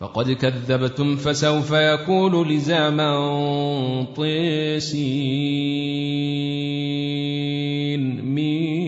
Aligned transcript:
فقد 0.00 0.30
كذبتم 0.30 1.16
فسوف 1.16 1.70
يكون 1.72 2.48
لزاما 2.48 3.12
طيسين. 4.16 5.20
ميم. 8.24 8.80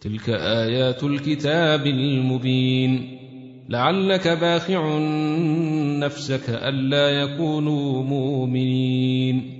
تلك 0.00 0.28
آيات 0.28 1.04
الكتاب 1.04 1.86
المبين. 1.86 3.18
لعلك 3.68 4.28
باخع 4.28 4.98
نفسك 5.98 6.48
ألا 6.48 7.10
يكونوا 7.10 8.02
مؤمنين. 8.02 9.59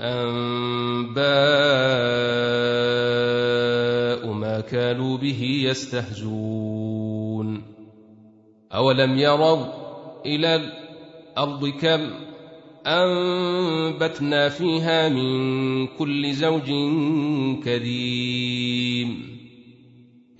أنباء 0.00 1.20
ما 4.32 4.60
كانوا 4.60 5.16
به 5.16 5.62
يستهزون. 5.64 7.62
أولم 8.72 9.18
يروا 9.18 9.66
إلى 10.26 10.56
الأرض 10.56 11.68
كم 11.68 12.10
أنبتنا 12.86 14.48
فيها 14.48 15.08
من 15.08 15.86
كل 15.86 16.32
زوج 16.32 16.72
كريم. 17.64 19.40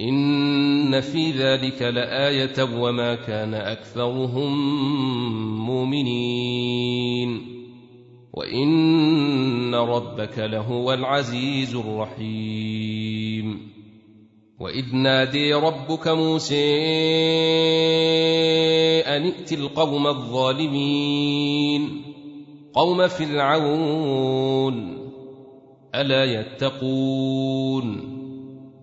إن 0.00 1.00
في 1.00 1.30
ذلك 1.30 1.82
لآية 1.82 2.62
وما 2.62 3.14
كان 3.14 3.54
أكثرهم 3.54 4.56
مؤمنين. 5.66 7.59
وإن 8.32 9.74
ربك 9.74 10.38
لهو 10.38 10.92
العزيز 10.92 11.74
الرحيم. 11.74 13.70
وإذ 14.60 14.84
نادي 14.94 15.54
ربك 15.54 16.08
موسى 16.08 16.76
أن 19.06 19.22
ائت 19.22 19.52
القوم 19.52 20.06
الظالمين. 20.06 22.02
قوم 22.74 23.08
فرعون 23.08 24.98
ألا 25.94 26.40
يتقون؟ 26.40 28.10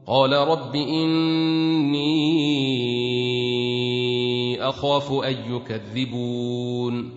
قال 0.07 0.33
رب 0.33 0.75
إني 0.75 2.17
أخاف 4.69 5.11
أن 5.11 5.35
يكذبون. 5.55 7.16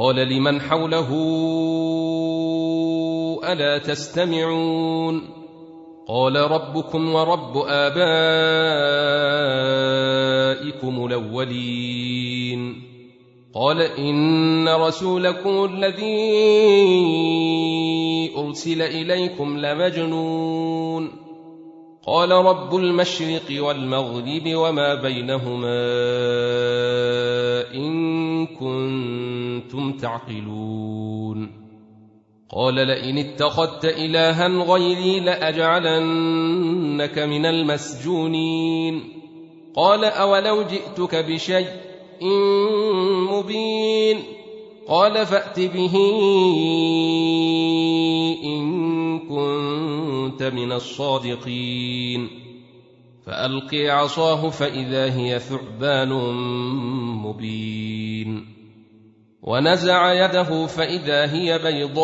قال 0.00 0.16
لمن 0.16 0.60
حوله 0.60 1.08
ألا 3.52 3.78
تستمعون؟ 3.78 5.22
قال 6.08 6.36
ربكم 6.36 7.14
ورب 7.14 7.56
آبائكم 7.56 8.04
الأولين. 11.06 12.82
قال 13.54 13.82
إن 13.82 14.68
رسولكم 14.68 15.64
الذي 15.64 16.30
أرسل 18.36 18.82
إليكم 18.82 19.58
لمجنون. 19.58 21.19
قال 22.06 22.30
رب 22.30 22.76
المشرق 22.76 23.62
والمغرب 23.64 24.54
وما 24.54 24.94
بينهما 24.94 25.80
إن 27.74 28.46
كنتم 28.46 29.92
تعقلون. 29.92 31.60
قال 32.56 32.74
لئن 32.74 33.18
اتخذت 33.18 33.84
إلها 33.84 34.48
غيري 34.48 35.20
لأجعلنك 35.20 37.18
من 37.18 37.46
المسجونين. 37.46 39.02
قال 39.76 40.04
أولو 40.04 40.62
جئتك 40.62 41.16
بشيء 41.16 41.68
مبين. 43.30 44.39
قال 44.90 45.26
فأت 45.26 45.60
به 45.60 45.96
إن 48.44 49.18
كنت 49.18 50.42
من 50.42 50.72
الصادقين. 50.72 52.28
فالقي 53.26 53.88
عصاه 53.88 54.48
فإذا 54.48 55.14
هي 55.14 55.38
ثعبان 55.38 56.08
مبين. 57.24 58.46
ونزع 59.42 60.24
يده 60.24 60.66
فإذا 60.66 61.32
هي 61.32 61.58
بيضاء 61.58 62.00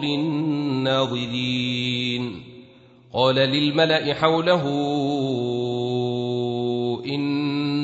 للناظرين. 0.00 1.46
قال 3.14 3.34
للملأ 3.34 4.14
حوله 4.14 4.62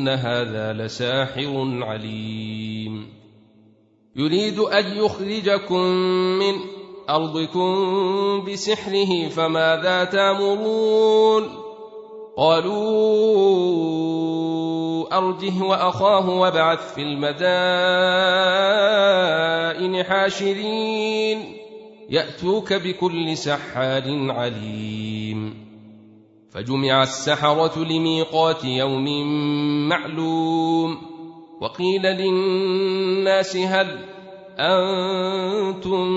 هذا 0.09 0.73
لساحر 0.73 1.83
عليم. 1.83 3.09
يريد 4.17 4.59
ان 4.59 4.97
يخرجكم 4.97 5.83
من 6.39 6.55
ارضكم 7.11 7.75
بسحره 8.45 9.29
فماذا 9.29 10.05
تامرون؟ 10.05 11.49
قالوا 12.37 12.83
ارجه 15.19 15.63
واخاه 15.63 16.31
وابعث 16.31 16.95
في 16.95 17.03
المدائن 17.03 17.33
حاشرين. 20.05 21.57
ياتوك 22.11 22.73
بكل 22.73 23.37
سحار 23.37 24.31
عليم. 24.31 25.22
فجمع 26.53 27.03
السحرة 27.03 27.85
لميقات 27.85 28.65
يوم 28.65 29.09
معلوم 29.89 30.99
وقيل 31.61 32.03
للناس 32.03 33.57
هل 33.57 33.99
أنتم 34.59 36.09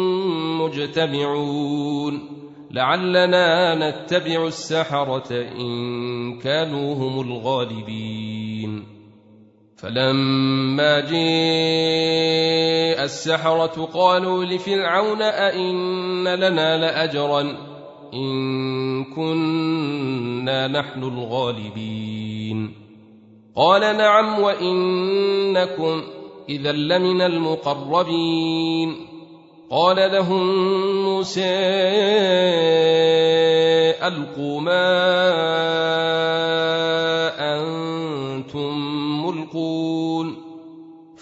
مجتمعون 0.62 2.20
لعلنا 2.72 3.76
نتبع 3.76 4.48
السحرة 4.48 5.32
إن 5.32 6.40
كانوا 6.40 6.96
هم 6.96 7.22
الغالبين 7.22 8.84
فلما 9.78 11.00
جاء 11.00 11.16
السحرة 13.04 13.90
قالوا 13.94 14.46
لفرعون 14.46 15.22
أئن 15.22 16.24
لنا 16.28 16.78
لأجرا 16.78 17.75
إن 18.16 19.04
كنا 19.04 20.68
نحن 20.68 21.04
الغالبين. 21.04 22.74
قال 23.56 23.82
نعم 23.82 24.40
وإنكم 24.40 26.02
إذا 26.50 26.72
لمن 26.72 27.22
المقربين. 27.22 28.96
قال 29.72 29.96
لهم 29.96 30.44
موسى 31.04 31.42
ألقوا 34.04 34.62
ما 34.62 34.96
أنتم 37.40 38.72
ملقون. 39.26 39.85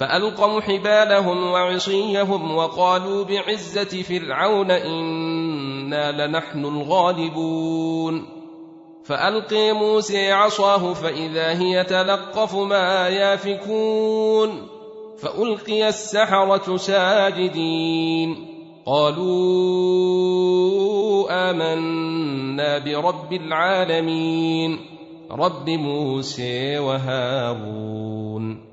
فألقوا 0.04 0.62
حبالهم 0.62 1.52
وعصيهم 1.52 2.56
وقالوا 2.56 3.24
بعزة 3.24 4.02
فرعون 4.02 4.72
إنا 4.72 6.28
لنحن 6.28 6.66
الغالبون. 6.66 8.26
فألقي 9.04 9.74
موسى 9.74 10.32
عصاه 10.32 10.94
فإذا 10.94 11.60
هي 11.60 11.84
تلقف 11.84 12.56
ما 12.56 13.08
يافكون. 13.08 14.68
فألقي 15.18 15.88
السحرة 15.88 16.78
ساجدين. 16.78 18.48
قالوا 18.86 19.32
آمنا 21.50 22.78
برب 22.78 23.34
العالمين. 23.34 24.80
رب 25.32 25.70
موسى 25.70 26.80
وهارون. 26.80 28.73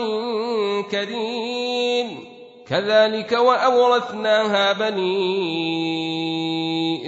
كريم 0.82 2.24
كذلك 2.68 3.32
واورثناها 3.32 4.72
بني 4.72 5.88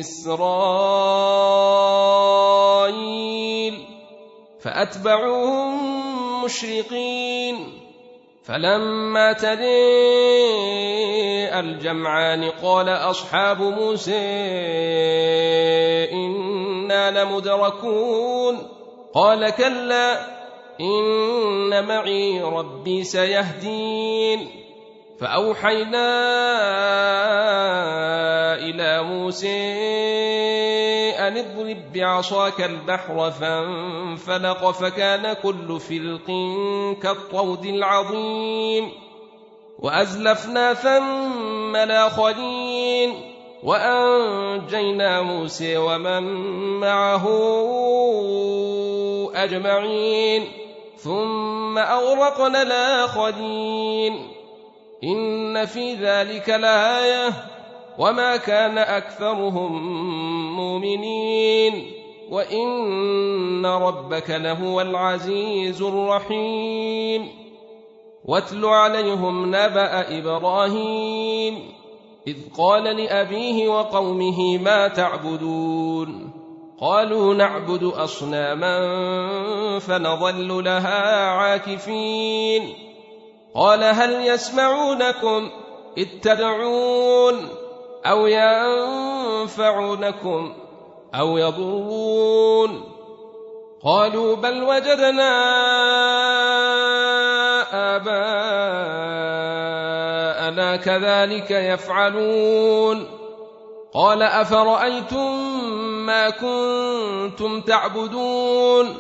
اسرائيل 0.01 1.39
فاتبعوهم 4.61 6.45
مشرقين 6.45 7.88
فلما 8.49 9.33
تري 9.33 10.39
الجمعان 11.61 12.51
قال 12.63 12.89
أصحاب 12.89 13.63
موسى 13.63 14.19
إنا 16.13 17.25
لمدركون 17.25 18.69
قال 19.15 19.51
كلا 19.51 20.21
إن 20.81 21.85
معي 21.85 22.43
ربي 22.43 23.05
سيهدين 23.05 24.51
فأوحينا 25.21 26.09
إلى 28.55 29.03
موسى 29.03 29.79
ان 31.29 31.37
اضرب 31.37 31.93
بعصاك 31.95 32.61
البحر 32.61 33.31
فانفلق 33.31 34.71
فكان 34.71 35.33
كل 35.33 35.81
فلق 35.81 36.27
كالطود 37.03 37.65
العظيم. 37.67 38.93
وأزلفنا 39.79 40.75
ثم 40.75 41.77
الاخرين 41.77 43.33
وأنجينا 43.63 45.23
موسى 45.23 45.77
ومن 45.77 46.23
معه 46.81 47.29
أجمعين. 49.35 50.49
ثم 50.97 51.79
أغرقنا 51.79 52.63
الاخرين 52.63 54.33
إن 55.05 55.67
في 55.67 55.95
ذلك 55.95 56.49
لآية. 56.49 57.58
وما 57.99 58.37
كان 58.37 58.79
اكثرهم 58.79 59.73
مؤمنين 60.57 61.93
وان 62.31 63.67
ربك 63.67 64.31
لهو 64.31 64.81
العزيز 64.81 65.83
الرحيم 65.83 67.29
واتل 68.25 68.65
عليهم 68.65 69.47
نبا 69.47 70.19
إبراهيم 70.19 71.73
اذ 72.27 72.37
قال 72.59 72.85
لابيه 72.85 73.69
وقومه 73.69 74.59
ما 74.59 74.89
تعبدون 74.89 76.31
قالوا 76.81 77.35
نعبد 77.35 77.85
اصناما 77.85 78.79
فنظل 79.79 80.65
لها 80.65 81.27
عاكفين 81.31 82.75
قال 83.55 83.85
هل 83.85 84.27
يسمعونكم 84.27 85.51
اذ 85.99 86.09
أو 88.07 88.27
ينفعونكم 88.27 90.53
أو 91.15 91.39
يضرون. 91.39 92.85
قالوا 93.85 94.37
بل 94.37 94.63
وجدنا 94.63 95.33
آباءنا 97.97 99.17
كذلك 100.77 101.51
يفعلون. 101.51 103.07
قال 103.95 104.23
أفرأيتم 104.23 105.61
ما 106.07 106.31
كنتم 106.31 107.61
تعبدون؟ 107.61 108.95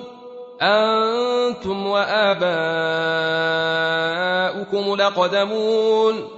أنتم 0.63 1.87
وآباؤكم 1.87 2.45
لقدمون. 4.95 6.38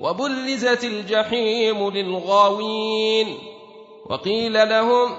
وبرزت 0.00 0.84
الجحيم 0.84 1.90
للغاوين 1.90 3.38
وقيل 4.10 4.68
لهم 4.68 5.16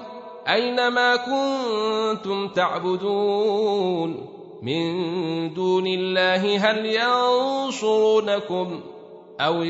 أين 0.47 0.87
ما 0.87 1.15
كنتم 1.15 2.47
تعبدون 2.47 4.27
من 4.61 5.53
دون 5.53 5.87
الله 5.87 6.57
هل 6.57 6.85
ينصرونكم 6.85 8.81
أو 9.39 9.63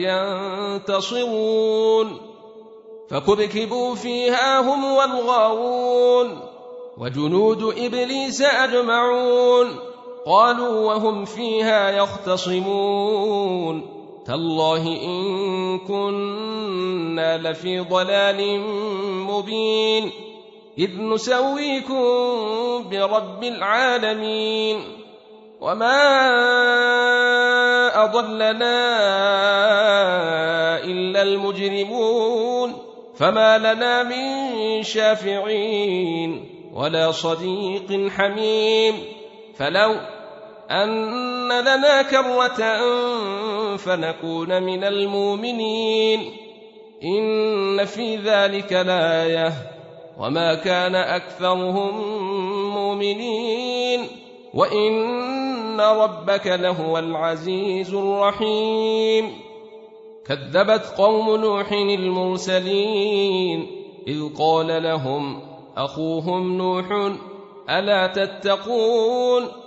ينتصرون 0.94 1.48
فكبكبوا 3.10 3.96
فيها 3.96 4.60
هم 4.62 4.84
والغاوون 4.84 6.40
وجنود 6.98 7.64
إبليس 7.64 8.42
أجمعون 8.42 9.76
قالوا 10.26 10.86
وهم 10.86 11.26
فيها 11.26 11.90
يختصمون 11.90 13.18
تالله 14.28 14.88
إن 15.04 15.80
كنا 15.80 17.38
لفي 17.38 17.80
ضلال 17.80 18.60
مبين. 19.28 20.12
إذ 20.78 21.02
نسويكم 21.02 21.96
برب 22.92 23.44
العالمين. 23.44 24.80
وما 25.62 26.00
أضلنا 28.04 28.78
إلا 30.84 31.22
المجرمون. 31.22 32.74
فما 33.16 33.58
لنا 33.58 34.04
من 34.04 34.84
شافعين 34.84 36.46
ولا 36.74 37.12
صديق 37.12 38.10
حميم. 38.10 38.96
فلو 39.58 40.17
أن 40.72 41.62
لنا 41.62 42.02
كرة 42.02 42.58
فنكون 43.78 44.64
من 44.64 44.84
المؤمنين. 44.84 46.32
إن 47.04 47.86
في 47.86 48.16
ذلك 48.16 48.74
لآية. 48.74 49.54
وما 50.20 50.54
كان 50.54 50.96
أكثرهم 50.96 52.02
مؤمنين. 52.74 54.08
وإن 54.54 55.82
ربك 55.82 56.48
لهو 56.48 57.00
العزيز 57.00 57.94
الرحيم. 57.94 59.32
كذبت 60.26 60.94
قوم 60.98 61.36
نوح 61.36 61.72
المرسلين. 61.72 63.68
إذ 64.08 64.22
قال 64.40 64.84
لهم 64.84 65.42
أخوهم 65.78 66.58
نوح 66.58 67.12
ألا 67.70 68.08
تتقون؟ 68.08 69.67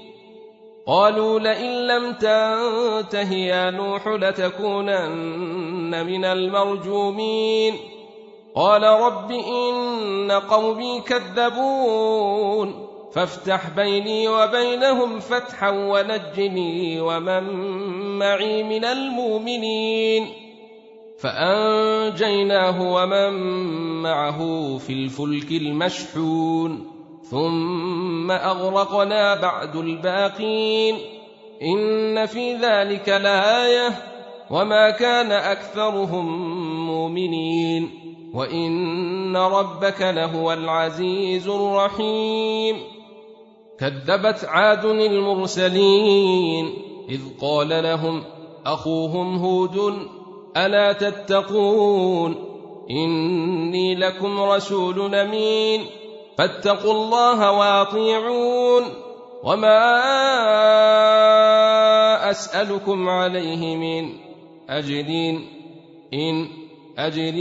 قالوا 0.87 1.39
لئن 1.39 1.87
لم 1.87 2.13
تنته 2.13 3.33
يا 3.33 3.71
نوح 3.71 4.07
لتكونن 4.07 6.05
من 6.05 6.25
المرجومين. 6.25 7.73
قال 8.55 8.83
رب 8.83 9.31
إن 9.31 10.31
قومي 10.31 11.01
كذبون. 11.01 12.87
فافتح 13.13 13.69
بيني 13.69 14.27
وبينهم 14.27 15.19
فتحا 15.19 15.69
ونجني 15.69 17.01
ومن 17.01 17.43
معي 18.19 18.63
من 18.63 18.85
المؤمنين. 18.85 20.27
فأنجيناه 21.19 22.93
ومن 22.93 23.33
معه 24.01 24.77
في 24.77 24.93
الفلك 24.93 25.51
المشحون. 25.51 27.00
ثم 27.31 28.31
أغرقنا 28.31 29.35
بعد 29.35 29.75
الباقين. 29.75 30.95
إن 31.61 32.25
في 32.25 32.53
ذلك 32.53 33.09
لآية. 33.09 33.89
وما 34.51 34.89
كان 34.89 35.31
أكثرهم 35.31 36.25
مؤمنين. 36.87 37.89
وإن 38.33 39.37
ربك 39.37 40.01
لهو 40.01 40.53
العزيز 40.53 41.47
الرحيم. 41.47 42.75
كذبت 43.79 44.45
عاد 44.45 44.85
المرسلين. 44.85 46.73
إذ 47.09 47.21
قال 47.41 47.69
لهم 47.69 48.23
أخوهم 48.65 49.37
هود 49.37 50.07
ألا 50.57 50.93
تتقون؟ 50.93 52.35
إني 52.91 53.95
لكم 53.95 54.41
رسول 54.41 55.15
أمين. 55.15 56.00
فاتقوا 56.41 56.93
الله 56.93 57.51
واطيعون. 57.51 58.83
وما 59.43 59.91
أسألكم 62.29 63.09
عليه 63.09 63.75
من 63.75 64.09
أجري 64.69 65.29
إن 66.13 66.47
أجري 66.97 67.35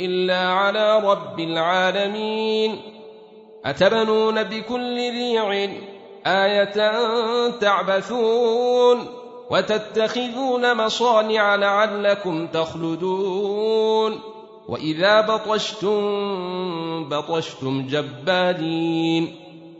إلا 0.00 0.38
على 0.38 1.00
رب 1.00 1.40
العالمين. 1.40 2.80
أتبنون 3.64 4.42
بكل 4.42 4.96
ريع 4.96 5.70
آية 6.26 6.92
تعبثون. 7.50 8.98
وتتخذون 9.50 10.76
مصانع 10.76 11.54
لعلكم 11.54 12.46
تخلدون. 12.46 14.31
وإذا 14.68 15.20
بطشتم 15.20 17.08
بطشتم 17.08 17.86
جبارين 17.86 19.34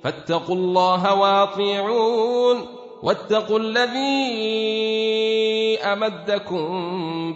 فاتقوا 0.05 0.55
الله 0.55 1.15
واطيعون 1.15 2.67
واتقوا 3.03 3.59
الذي 3.59 4.19
امدكم 5.79 6.71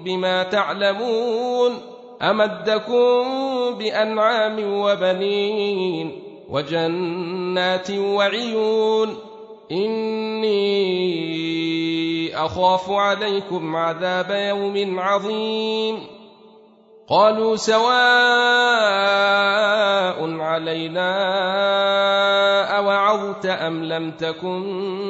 بما 0.05 0.43
تعلمون 0.43 1.73
امدكم 2.23 3.25
بانعام 3.79 4.57
وبنين 4.73 6.23
وجنات 6.50 7.91
وعيون 7.91 9.17
اني 9.73 10.76
اخاف 12.37 12.91
عليكم 12.91 13.76
عذاب 13.76 14.31
يوم 14.31 15.00
عظيم 15.00 16.15
قالوا 17.09 17.57
سواء 17.57 17.87
علينا 20.41 21.13
أوعظت 22.79 23.47
أم 23.47 23.85
لم 23.85 24.11
تكن 24.11 24.61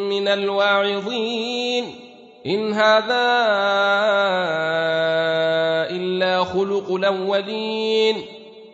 من 0.08 0.28
الواعظين 0.28 1.84
إن 2.46 2.72
هذا 2.72 3.26
إلا 5.90 6.44
خلق 6.44 6.94
الأولين 6.94 8.16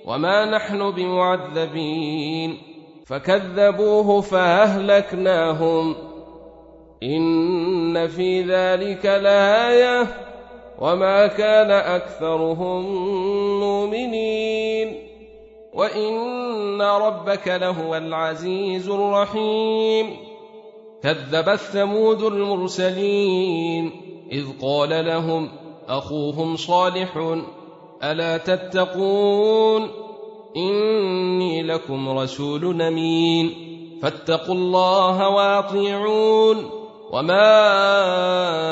وما 0.06 0.44
نحن 0.44 0.90
بمعذبين 0.90 2.58
فكذبوه 3.06 4.20
فأهلكناهم 4.20 5.94
إن 7.02 8.08
في 8.08 8.42
ذلك 8.42 9.06
لآية 9.06 10.31
وما 10.82 11.26
كان 11.26 11.70
اكثرهم 11.70 12.82
مؤمنين 13.60 15.08
وان 15.74 16.82
ربك 16.82 17.48
لهو 17.48 17.94
العزيز 17.94 18.88
الرحيم 18.88 20.16
كذبت 21.02 21.58
ثمود 21.58 22.22
المرسلين 22.22 23.90
اذ 24.32 24.44
قال 24.62 25.06
لهم 25.06 25.48
اخوهم 25.88 26.56
صالح 26.56 27.36
الا 28.02 28.36
تتقون 28.36 29.88
اني 30.56 31.62
لكم 31.62 32.18
رسول 32.18 32.82
امين 32.82 33.54
فاتقوا 34.02 34.54
الله 34.54 35.28
واطيعون 35.28 36.70
وما 37.12 38.71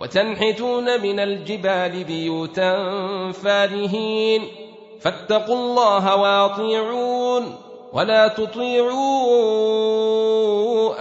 وتنحتون 0.00 1.00
من 1.02 1.20
الجبال 1.20 2.04
بيوتا 2.04 2.72
فارهين. 3.32 4.42
فاتقوا 5.00 5.54
الله 5.54 6.16
واطيعون 6.16 7.54
ولا 7.92 8.28
تطيعوا 8.28 8.94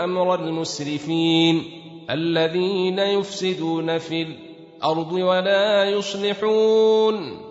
أمر 0.03 0.35
المسرفين 0.35 1.63
الذين 2.09 2.99
يفسدون 2.99 3.97
في 3.97 4.21
الأرض 4.21 5.13
ولا 5.13 5.83
يصلحون. 5.83 7.41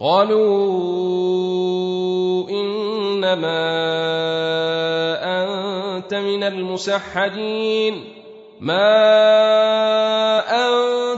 قالوا 0.00 0.50
إنما 2.50 3.60
أنت 5.22 6.14
من 6.14 6.42
المسحرين. 6.42 8.04
ما 8.60 9.99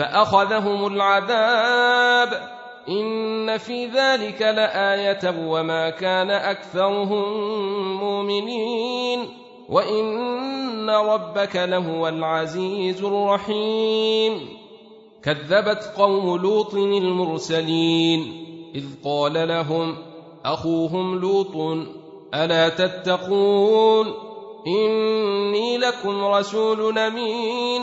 فأخذهم 0.00 0.86
العذاب 0.86 2.50
إن 2.88 3.58
في 3.58 3.86
ذلك 3.86 4.42
لآية 4.42 5.34
وما 5.46 5.90
كان 5.90 6.30
أكثرهم 6.30 7.24
مؤمنين 8.00 9.28
وإن 9.68 10.90
ربك 10.90 11.56
لهو 11.56 12.08
العزيز 12.08 13.04
الرحيم 13.04 14.48
كذبت 15.22 15.92
قوم 15.96 16.36
لوط 16.36 16.74
المرسلين 16.74 18.46
إذ 18.74 18.84
قال 19.04 19.48
لهم 19.48 19.96
أخوهم 20.44 21.18
لوط 21.18 21.56
ألا 22.34 22.68
تتقون 22.68 24.06
إني 24.66 25.78
لكم 25.78 26.24
رسول 26.24 26.98
أمين 26.98 27.82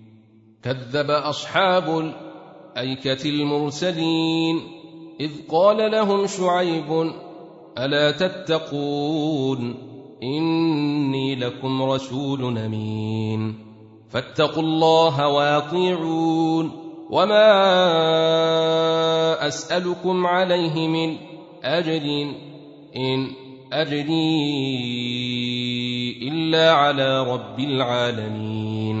كذب 0.63 1.11
أصحاب 1.11 2.13
الأيكة 2.77 3.29
المرسلين 3.29 4.61
إذ 5.19 5.31
قال 5.51 5.91
لهم 5.91 6.27
شعيب 6.27 7.11
ألا 7.77 8.11
تتقون؟ 8.11 9.75
إني 10.23 11.35
لكم 11.35 11.83
رسول 11.83 12.57
أمين. 12.57 13.55
فاتقوا 14.09 14.63
الله 14.63 15.27
واطيعون 15.27 16.71
وما 17.09 17.47
أسألكم 19.47 20.27
عليه 20.27 20.87
من 20.87 21.17
أجر 21.63 22.33
إن 22.95 23.27
أجري 23.73 24.11
إلا 26.21 26.71
على 26.71 27.33
رب 27.33 27.59
العالمين. 27.59 29.00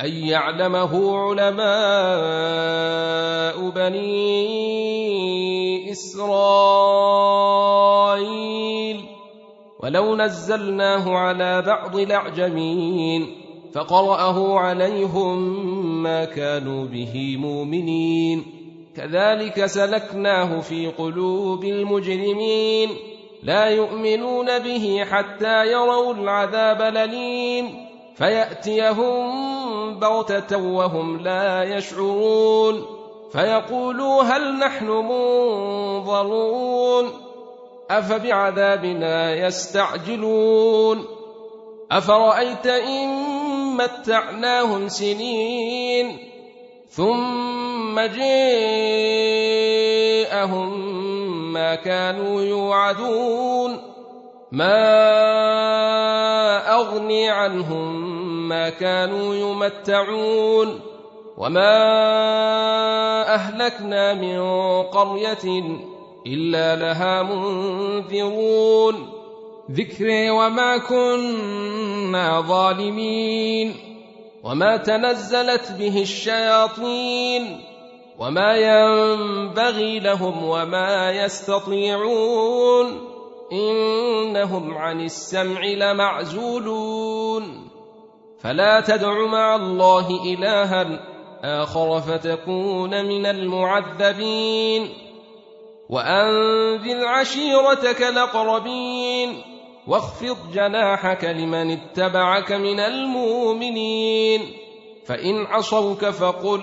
أن 0.00 0.12
يعلمه 0.12 1.18
علماء 1.18 1.60
بني 3.70 4.72
إسرائيل. 5.92 7.16
ولو 9.82 10.16
نزلناه 10.16 11.16
على 11.16 11.62
بعض 11.62 11.96
الأعجمين 11.96 13.26
فقرأه 13.74 14.58
عليهم 14.58 15.38
ما 16.02 16.24
كانوا 16.24 16.84
به 16.84 17.36
مؤمنين. 17.40 18.44
كذلك 18.96 19.66
سلكناه 19.66 20.60
في 20.60 20.86
قلوب 20.86 21.64
المجرمين. 21.64 22.90
لا 23.42 23.64
يؤمنون 23.64 24.58
به 24.58 25.04
حتى 25.10 25.66
يروا 25.72 26.14
العذاب 26.14 26.82
الأليم. 26.82 27.86
فيأتيهم 28.16 29.65
بغتة 29.94 30.56
وهم 30.56 31.20
لا 31.20 31.62
يشعرون 31.62 32.86
فيقولوا 33.32 34.22
هل 34.22 34.58
نحن 34.58 34.86
منظرون؟ 34.86 36.46
أفبعذابنا 37.90 39.34
يستعجلون؟ 39.34 41.04
أفرأيت 41.90 42.66
إن 42.66 43.08
متعناهم 43.76 44.88
سنين 44.88 46.18
ثم 46.90 48.00
جاءهم 48.00 48.32
ما 51.52 51.74
كانوا 51.74 52.42
يوعدون؟ 52.42 53.96
ما 54.52 54.76
أغني 56.74 57.30
عنهم 57.30 58.05
ما 58.48 58.70
كانوا 58.70 59.34
يمتعون 59.34 60.80
وما 61.38 61.74
أهلكنا 63.34 64.14
من 64.14 64.40
قرية 64.82 65.62
إلا 66.26 66.76
لها 66.76 67.22
منذرون. 67.22 69.12
ذكري 69.70 70.30
وما 70.30 70.78
كنا 70.78 72.40
ظالمين. 72.40 73.74
وما 74.44 74.76
تنزلت 74.76 75.72
به 75.78 76.02
الشياطين. 76.02 77.60
وما 78.18 78.56
ينبغي 78.56 80.00
لهم 80.00 80.44
وما 80.44 81.10
يستطيعون. 81.10 83.00
إنهم 83.52 84.74
عن 84.74 85.00
السمع 85.00 85.64
لمعزولون. 85.64 87.65
فلا 88.38 88.80
تدع 88.80 89.26
مع 89.26 89.56
الله 89.56 90.24
إلها 90.24 91.00
آخر 91.44 92.00
فتكون 92.00 93.04
من 93.04 93.26
المعذبين. 93.26 94.88
وأنذر 95.90 97.06
عشيرتك 97.06 98.02
الأقربين. 98.02 99.42
واخفض 99.86 100.36
جناحك 100.54 101.24
لمن 101.24 101.70
اتبعك 101.70 102.52
من 102.52 102.80
المؤمنين. 102.80 104.40
فإن 105.06 105.46
عصوك 105.46 106.04
فقل 106.04 106.62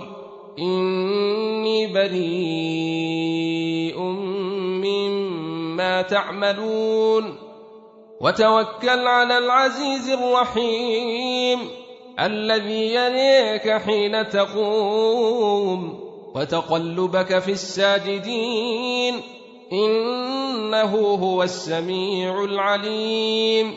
إني 0.59 1.93
بريء 1.93 3.99
مما 4.83 6.01
تعملون. 6.01 7.42
وتوكل 8.23 9.07
على 9.07 9.37
العزيز 9.37 10.09
الرحيم 10.09 11.59
الذي 12.19 12.93
يليك 12.95 13.81
حين 13.81 14.29
تقوم 14.29 15.99
وتقلبك 16.35 17.39
في 17.39 17.51
الساجدين 17.51 19.21
إنه 19.73 20.95
هو 20.95 21.43
السميع 21.43 22.43
العليم 22.43 23.73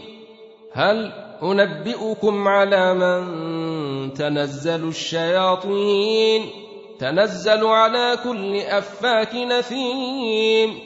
هل 0.73 1.13
أنبئكم 1.43 2.49
على 2.49 2.95
من 2.95 4.15
تنزل 4.15 4.89
الشياطين 4.89 6.51
تنزل 6.99 7.67
على 7.67 8.19
كل 8.25 8.57
أفاك 8.57 9.35
نثيم 9.35 10.86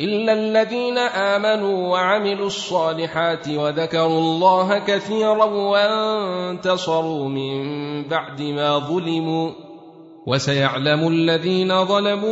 إلا 0.00 0.32
الذين 0.32 0.98
آمنوا 0.98 1.88
وعملوا 1.88 2.46
الصالحات 2.46 3.48
وذكروا 3.48 4.20
الله 4.20 4.78
كثيرا 4.78 5.44
وانتصروا 5.44 7.28
من 7.28 7.62
بعد 8.08 8.42
ما 8.42 8.78
ظلموا 8.78 9.50
وسيعلم 10.26 11.08
الذين 11.08 11.84
ظلموا 11.84 12.28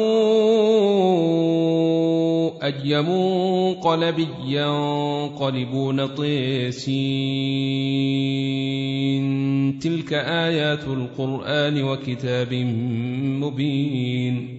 أي 2.63 3.03
منقلب 3.03 4.27
ينقلبون 4.47 6.07
طيسين. 6.07 6.97
تلك 9.79 10.13
آيات 10.13 10.85
القرآن 10.85 11.83
وكتاب 11.83 12.55
مبين. 13.43 14.56